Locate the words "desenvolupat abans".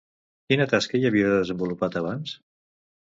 1.35-2.35